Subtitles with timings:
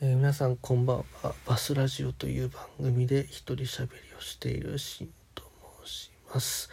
[0.00, 1.34] えー皆さんこんばんは。
[1.44, 5.42] バスラジオという番組で一人喋りをしているシンと
[5.84, 6.70] 申します、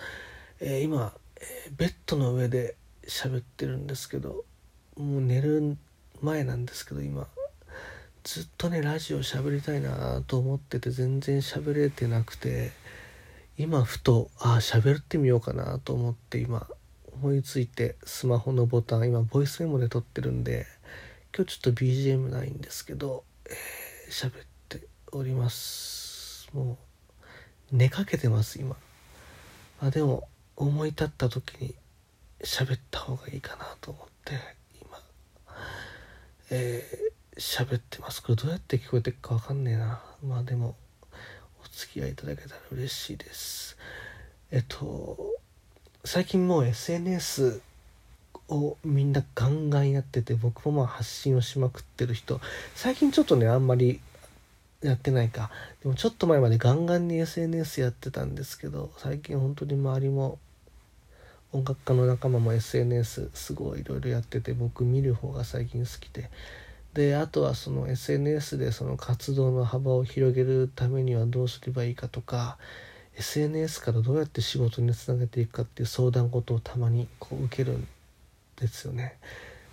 [0.60, 2.76] えー今、えーベッドの上で
[3.08, 4.46] 喋ってるんですけど
[4.96, 5.76] もう寝る
[6.22, 7.28] 前なんですけど今
[8.24, 12.74] ずっとねラジオ喋りたいなと思ってて全然喋れてなくて
[13.58, 16.68] 今ふとああ喋ってみようかなと思って今
[17.12, 20.68] 思いついてスマホのボタン今ボイスメモで撮ってるんで
[21.36, 26.48] 今日ちょっと BGM ないんですけどえー喋、っております。
[26.54, 26.78] も
[27.74, 28.78] う寝かけてます今。
[29.82, 31.76] あでも思い立った時に
[32.42, 34.40] 喋った方がいいかなと思って
[34.82, 34.98] 今。
[36.52, 37.06] えー
[37.38, 38.22] 喋ってます。
[38.24, 40.02] これどうやって聞こえてるかわかんねえな。
[40.24, 40.78] まあでも
[41.12, 43.78] お付き合いいただけたら嬉しいです。
[44.52, 45.18] えっと
[46.06, 47.62] 最近もう SNS
[48.50, 52.40] をみんなガンガンやってて僕もまあ発信をしまくってる人。
[52.76, 54.00] 最近ちょっとねあんまり
[54.82, 55.50] やってないか。
[55.82, 60.38] でもちょっと前までガンガンに SNS やってたんですけど最近本当に周りも
[61.52, 66.30] 音楽家の仲間も SNS すごいいろいろやってて僕見る方が最近好きで。
[66.94, 72.58] であとはその SNS でその活動の幅を広げるためにはどうすればいいかとか
[73.18, 77.88] SNS からどうやって仕事につなげていくかっていう相談事をたまにこう受けるん
[78.58, 79.18] ですよね。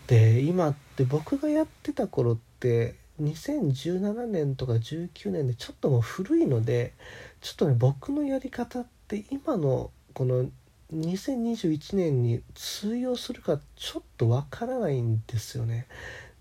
[0.06, 6.92] で今って僕がやってた頃って2017年とか19年でちょっともう古いので
[7.40, 10.46] ちょっとね僕のやり方って今のこの
[10.92, 15.86] 2021年に通用するかちょっとわからないんですよね。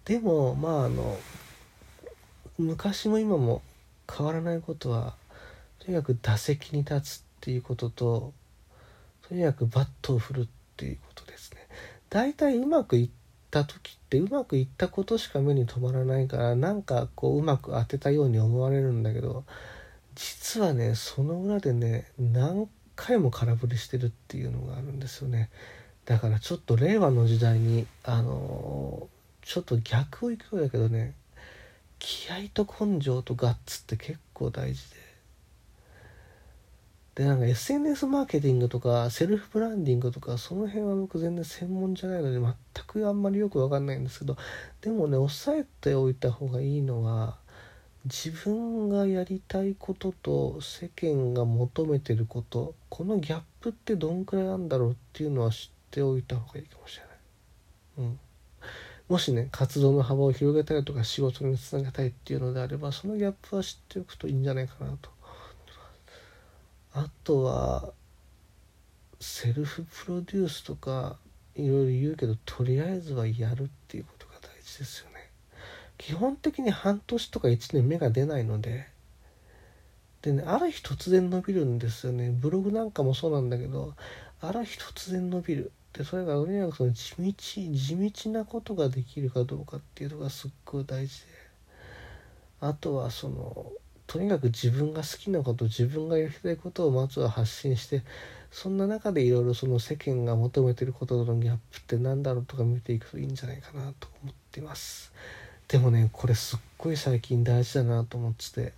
[0.06, 1.18] でもまああの
[2.58, 3.62] 昔も今も
[4.10, 5.16] 変わらないことは
[5.80, 8.34] とにかく打席に立つっていうことと
[9.28, 11.60] とにかくバットを振るっていうことですね。
[12.12, 13.10] 大体うまくいっ
[13.50, 19.46] た時ってうまくいったことしか目に留まらないからなんかこううまく当てたように思われるんだけど
[20.16, 25.50] 実はねその裏でね何回も空振りしてるっていうのがあるんですよね。
[26.04, 29.08] だからちょっと令和の時代にあの
[29.42, 31.14] ちょっと逆をいくようだけどね
[31.98, 35.01] 気合と根性とガッツって結構大事で。
[37.16, 42.56] でなんか SNS マーケティングとかセルフブランディングとかその辺は僕全然専門じゃないので全
[42.88, 44.38] くあんまりよく分かんないんですけど
[44.80, 47.38] でもね押さえておいた方がいいのは
[48.06, 57.04] 自分がやりたいことと世間が求めてることこのギャップってどんくらいあるんだろうっていうのは知っておいた方がいいかもしれ
[58.04, 58.10] ない。
[58.10, 58.20] うん
[59.10, 65.10] もしね活動の幅を広げたいとか仕事につなげたいっていうのであればそのギャップは知っておくといいんじゃないかなと
[66.94, 67.94] あとは
[69.20, 71.18] セルフプロデュースとか
[71.56, 75.30] いろいろ言うけどとりあえずはやるっていうことが大事ですよね。
[75.98, 78.88] 基本的に半年とか1年芽が出ないので。
[80.22, 82.30] でねある日突然伸びるんですよね。
[82.32, 83.96] ブログなんかもそうなんだけど
[84.40, 85.72] ある日突然伸びる。
[85.94, 91.28] でそれがとにかくその地道地道なことができるかどうかっていうのがすっごい大事で。
[92.62, 93.72] あとはその
[94.12, 98.04] とにかく自分が好きなこと自分がやりたいことをまずは発信して
[98.52, 105.14] そんな中でいろいろその世間が求めてることとのギャップって何だろうとか見ていくといいんじゃないかなと思ってます。
[105.70, 108.74] でもねこれすっごい最近大事だなと思ってて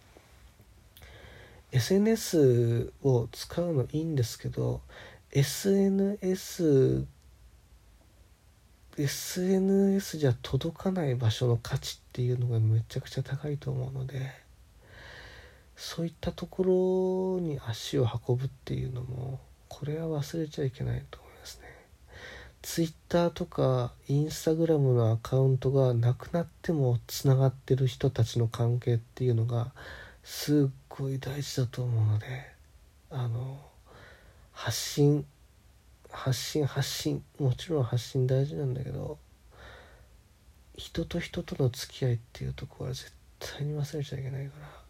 [1.71, 4.81] SNS を使うのいいんですけど
[5.31, 7.07] SNS
[8.95, 14.42] SNS じゃ届かない場所の価値っていうのがめちゃくちゃ高いと思うので
[15.75, 21.73] そういったところに足を運ぶっていうのもこれは忘れちゃいけないと思いますね。
[22.61, 29.73] Twitter とか Instagram のアカウントがなくなってもつながってる人たちの関係っていうのが
[30.23, 32.25] すっごい大事だと思うので
[33.09, 33.59] あの
[34.53, 35.25] 発信
[36.09, 39.17] 発信発信もちろん発信大事なんだけど
[40.77, 44.82] 人と人との付き合いっていうところは絶対に忘れちゃいけないから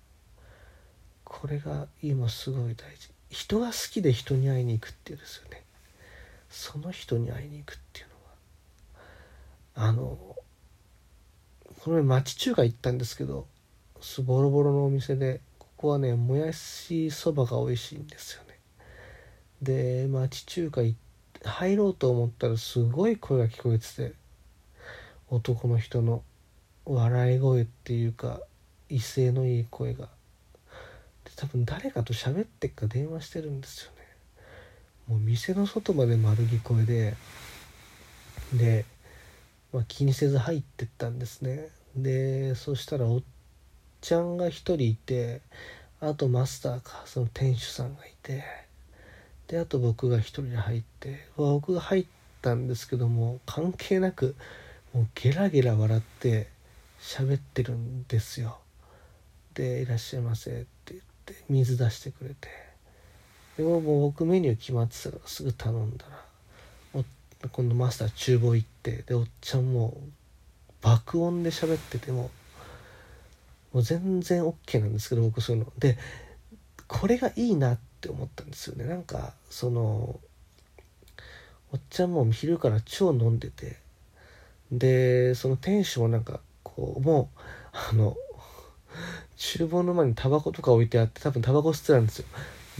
[1.41, 3.09] これが今すごい大事。
[3.31, 5.63] 人が好きで人に会いに行くっていうですよね。
[6.49, 8.05] その人に会いに行くっていう
[9.79, 10.35] のはあの
[11.81, 13.47] この前町中華行ったんですけど
[13.99, 18.59] すボロボロのお店でここはねもやしそばが美味しいんですよね。
[19.63, 20.81] で町中華
[21.43, 24.13] 入ろうと思ったらすごい声が聞こえてて
[25.29, 26.21] 男の人の
[26.85, 28.39] 笑い声っていうか
[28.89, 30.09] 威勢のいい声が。
[31.35, 33.97] 多分誰かと喋ってっか電話してるんですよね。
[35.07, 37.15] もう店の外まで丸聞こえで
[38.53, 38.85] で、
[39.71, 41.69] まあ、気にせず入ってったんですね。
[41.95, 43.21] でそしたらおっ
[44.01, 45.41] ちゃんが一人いて
[46.01, 48.43] あとマスターかその店主さんがいて
[49.47, 52.05] であと僕が一人で入って僕が入っ
[52.41, 54.35] たんですけども関係なく
[54.93, 56.47] もうゲラゲラ笑って
[56.99, 58.59] 喋ってるんですよ。
[59.53, 60.53] で「いらっしゃいませ」っ
[60.85, 62.49] て言って水出してくれて。
[63.57, 66.23] でももう僕メニュー決まってたからすぐ頼んだら
[67.51, 69.97] 今度マスター厨房行ってでおっちゃんも
[70.81, 72.31] 爆音で喋ってても
[73.73, 75.71] もう全然 OK なんですけど僕そういうの。
[75.77, 75.97] で
[76.87, 78.85] これがいいなって思ったんですよね。
[78.85, 80.19] なんかその
[81.71, 83.77] おっちゃんも昼から超飲んでて
[84.71, 87.39] でその店主もなんかこうもう
[87.91, 88.15] あの
[89.43, 92.25] 厨房の前にタバコとか置いてあって多分タバコ吸ってたんですよ。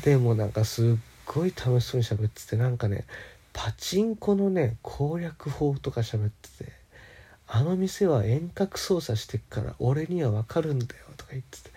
[0.06, 0.95] でもなんかすっ
[1.25, 3.04] ごい楽しそうに喋っててなんかね
[3.51, 6.71] パチンコのね攻略法とか喋ってて
[7.48, 11.69] あの店は遠隔操作してっから俺にはわかるんだよとか言ってて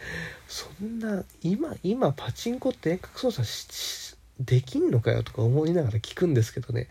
[0.46, 6.88] そんな今今パチンコって遠隔操作できんのかよとか思いながら聞くんですけどね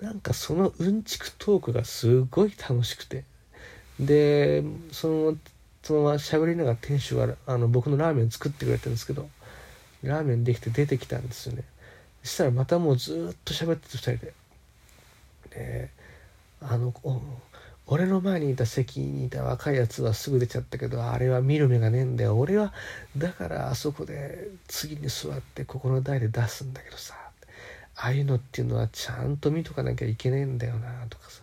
[0.00, 3.24] なんかそのうんちくトークがすごい楽しくて。
[4.00, 5.36] でその
[5.82, 9.28] そのまま喋りながら店主があの僕のラーメン作ってくれてるんですけど
[10.02, 11.64] ラーメンできて出てきたんですよね。
[12.22, 14.34] そしたらまたもうずっと喋ってて2人で。
[15.50, 15.90] で
[16.60, 16.94] あの
[17.86, 22.38] 俺の前にいた席にいた若いやつはすぐ出ちゃったけどあれは見る目がねえんだよ。
[22.38, 22.72] 俺は
[23.16, 27.14] だからあそこで次に座ってここの台で出すんだけどさ
[27.96, 31.41] ああいうのっていうのはちゃんと見とかなきゃいけねえんだよなとかさ。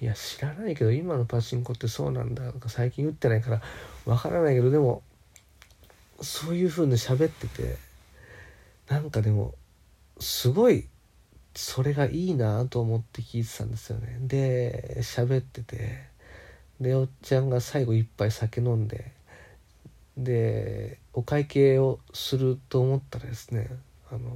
[0.00, 3.62] いや知らないけど今のパチンコってそうなんだとか最近打ってないから
[4.04, 5.02] わからないけどでも
[6.20, 7.76] そういう風に喋ってて
[8.88, 9.54] なんかでも
[10.20, 10.86] すごい
[11.54, 14.18] それがいいなと思って聞いてたんですよね。
[14.20, 16.04] で喋ってて
[16.80, 19.12] でおっちゃんが最後一杯酒飲んで
[20.18, 23.70] でお会計をすると思ったらですね
[24.10, 24.30] あの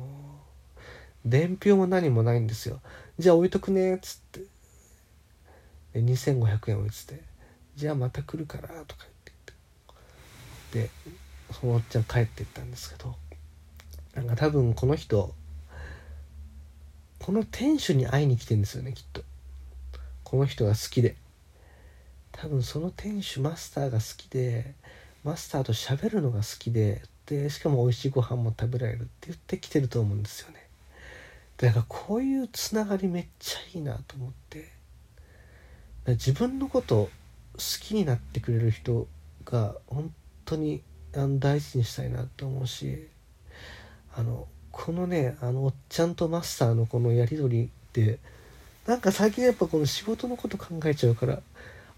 [1.27, 2.81] 伝票も何もないんですよ。
[3.19, 4.41] じゃあ置いとくねっつって。
[5.93, 7.23] で2500円置いてて。
[7.77, 8.85] じゃあまた来るからとか言っ
[9.25, 9.33] て
[10.73, 10.91] 言って。
[10.91, 10.91] で
[11.53, 13.17] そのおっちゃん帰っていったんですけど。
[14.15, 15.35] なんか多分この人
[17.21, 19.23] この店主に会いに来てんですよねきっと。
[20.25, 21.17] この人が好きで。
[22.33, 24.75] 多分その店主マスターが好きで
[25.25, 30.67] マスターと喋るのが好きででしかも美味しいご飯も食べられるって言って来てると思うんですよね。
[31.59, 34.80] だからこういうつながりめっちゃいいなと思って。
[36.07, 37.09] 自分のこと
[37.55, 39.07] 好きになってくれる人
[39.45, 40.13] が本
[40.45, 40.83] 当に
[41.15, 43.07] あの大事にしたいなと思うし
[44.15, 48.19] あのこのねあのおっちゃんとマスターのこのやり取りって
[48.87, 51.41] なんか最近やっぱこの仕事のこと考えちゃうから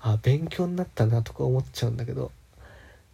[0.01, 2.33] あ勉強になったなとか思っちゃうんだけど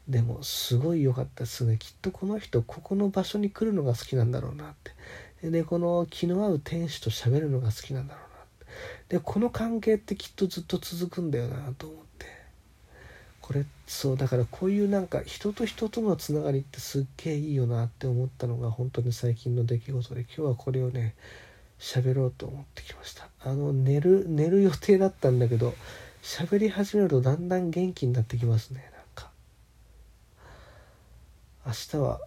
[0.08, 1.76] でもすごい良かったですね。
[1.78, 5.50] きっとこの人ここの場所に来るのが好きなんだろうなって。
[5.50, 8.27] でこの気の合う店主と喋るのが好きなんだろう
[9.08, 12.08] でこの関係ってきっとずっと続くんだよなと思って。
[13.48, 21.14] これそうだからこういうなんか人と人とのつながりってすっげえいいよなって思ったのが本当に最近の出来事で今日はこれをね
[21.78, 23.30] 喋ろうと思ってきました。
[23.40, 25.74] あの寝る寝る予定だったんだけど
[26.22, 29.30] 喋り始めるとだんだん元気になってきますねなんか。
[31.64, 32.20] 明日は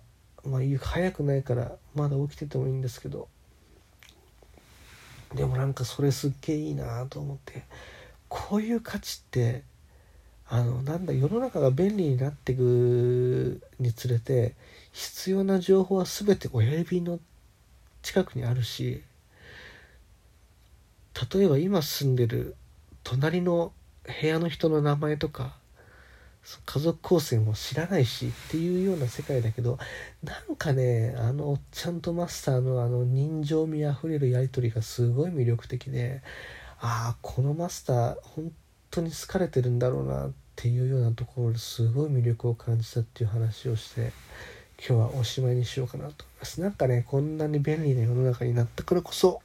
[0.44, 3.28] まあ早くないからまだ起きててもいいんですけど
[5.36, 7.64] でもなんかそれすっげえいいなと思って
[8.28, 9.64] こういう価値って
[10.48, 14.54] あのなんだ世の中が便利になっていくにつれて
[14.92, 17.20] 必要な情報は全て親指の
[18.02, 19.02] 近くにあるし
[21.34, 22.56] 例えば今住んでる
[23.04, 23.72] 隣の
[24.22, 25.56] 部屋の人の名前とか
[26.66, 29.78] 家族構成も知らないしっていうような世界だけど
[30.24, 36.22] なんかねあのおっちゃんとマスターのあの人情味あふれるやり取りがすごい魅力的で
[36.80, 38.52] ああこのマスター本
[38.90, 44.12] 当に好かれてるんだろうなっていうようなところですごい魅力を感じたっていう話をして
[44.78, 46.60] 今日はおしまいにしようかなと思います。
[46.60, 49.42] なんかねこんなに便利な世の中になったからこそ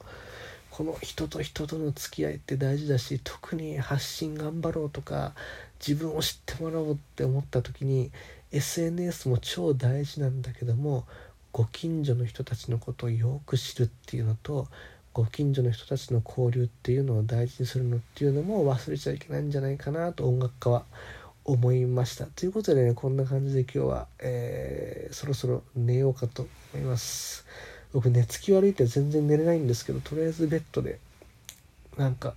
[0.71, 5.33] この人と人との付き合いって大事だし特に発信頑張ろうとか
[5.85, 8.11] 自分を知ってもらおうって思った時に
[8.51, 11.05] SNS も超大事なんだけども
[11.51, 14.67] ご近所の人たちのことをよく知るっていうのと
[15.13, 20.83] ご近所の人たちの交流っていうのを大事にするのっていうのも忘れちゃいけないんじゃないかなと音楽家は
[21.43, 22.25] 思いました。
[22.25, 27.45] ということでねこんな感じで今日は、えー、そろそろ寝ようかと思います。
[27.93, 30.99] 僕寝つき悪いって全然寝れないんですけどとりあえずベッドで
[31.97, 32.35] なんか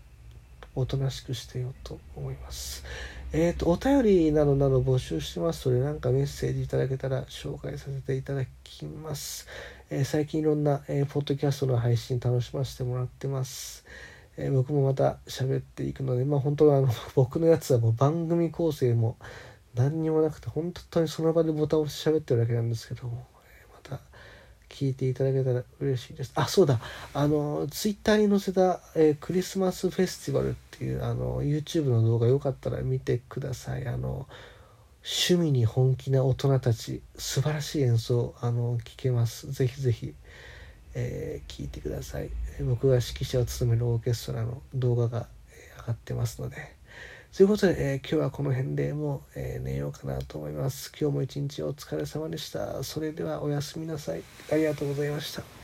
[0.75, 2.85] おとなしくしてようと思います、
[3.33, 9.47] えっ、とお便りなどなど募集してますので何かメッセージいただけたら紹介させていただきます、
[9.89, 13.85] えー、最近いろんな、えー、ポッドキャストの配信楽しませてもらってます、
[14.37, 19.17] えー、僕もまた喋っていくのでまあ本当はあの 僕のやつはもう番組構成も
[19.77, 23.29] 何にもなくて本当にその場でボタンを押して喋ってるだけなんですけども、
[24.71, 26.33] 聞いていただけたら嬉しいです。
[26.37, 26.81] あそうだ。
[27.13, 33.87] あのツイッターに載せた、えクリスマスフェスティバルっていうあの YouTube の動画よかったら見てください。
[33.87, 34.27] あの
[35.03, 39.51] 趣味に本気な大人たち素晴らしい演奏あの聞けます。
[39.51, 40.15] ぜひぜひ、
[40.95, 42.31] えー、聞いてください。
[42.63, 45.27] 僕が指揮者を務めるオーケストラの動画が
[45.81, 46.80] 上がってますので。
[47.37, 50.91] ということで、えー、今日はこの辺でもう、えー、寝ようかなと思います。
[51.01, 52.83] 今日も一日お疲れ様でした。
[52.83, 54.23] それではおやすみなさい。
[54.51, 55.60] ありがとうございました。